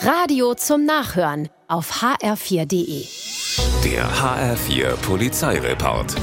[0.00, 3.04] Radio zum Nachhören auf hr4.de.
[3.84, 6.14] Der HR4 Polizeireport.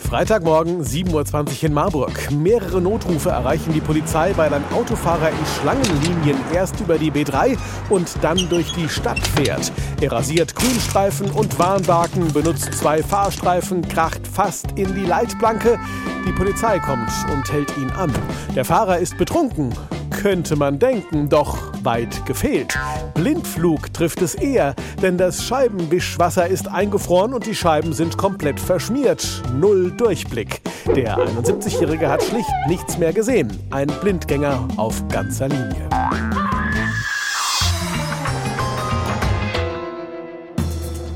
[0.00, 2.30] Freitagmorgen 7.20 Uhr in Marburg.
[2.30, 7.58] Mehrere Notrufe erreichen die Polizei, weil ein Autofahrer in Schlangenlinien erst über die B3
[7.90, 9.70] und dann durch die Stadt fährt.
[10.00, 15.78] Er rasiert Grünstreifen und Warnbarken, benutzt zwei Fahrstreifen, kracht fast in die Leitplanke.
[16.26, 18.10] Die Polizei kommt und hält ihn an.
[18.56, 19.74] Der Fahrer ist betrunken,
[20.18, 22.76] könnte man denken, doch weit gefehlt.
[23.14, 29.24] Blindflug trifft es eher, denn das Scheibenwischwasser ist eingefroren und die Scheiben sind komplett verschmiert.
[29.54, 30.60] Null Durchblick.
[30.94, 33.56] Der 71-Jährige hat schlicht nichts mehr gesehen.
[33.70, 35.88] Ein Blindgänger auf ganzer Linie.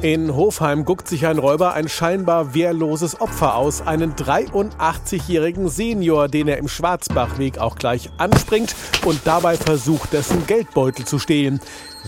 [0.03, 6.49] In Hofheim guckt sich ein Räuber ein scheinbar wehrloses Opfer aus, einen 83-jährigen Senior, den
[6.49, 8.75] er im Schwarzbachweg auch gleich anspringt
[9.05, 11.61] und dabei versucht, dessen Geldbeutel zu stehlen.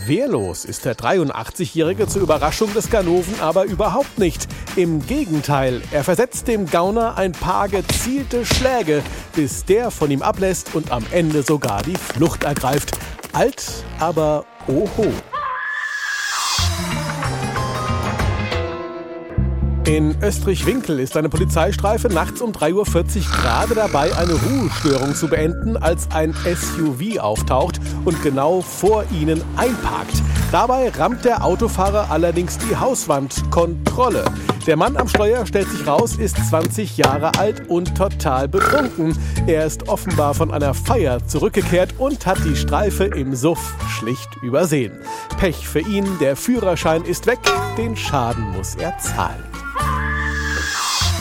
[0.06, 4.48] Wehrlos ist der 83-Jährige zur Überraschung des Ganoven aber überhaupt nicht.
[4.74, 9.05] Im Gegenteil, er versetzt dem Gauner ein paar gezielte Schläge,
[9.36, 12.98] bis der von ihm ablässt und am Ende sogar die Flucht ergreift.
[13.33, 15.12] Alt, aber oho.
[19.86, 25.77] In Österreich-Winkel ist eine Polizeistreife nachts um 3.40 Uhr gerade dabei, eine Ruhestörung zu beenden,
[25.77, 30.22] als ein SUV auftaucht und genau vor ihnen einparkt.
[30.50, 33.50] Dabei rammt der Autofahrer allerdings die Hauswand.
[33.50, 34.24] Kontrolle.
[34.66, 39.14] Der Mann am Steuer, stellt sich raus, ist 20 Jahre alt und total betrunken.
[39.46, 44.92] Er ist offenbar von einer Feier zurückgekehrt und hat die Streife im Suff schlicht übersehen.
[45.38, 47.40] Pech für ihn, der Führerschein ist weg,
[47.77, 49.53] den Schaden muss er zahlen.